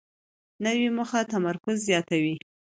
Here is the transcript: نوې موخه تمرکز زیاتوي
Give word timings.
نوې 0.65 0.87
موخه 0.97 1.21
تمرکز 1.33 1.77
زیاتوي 1.87 2.35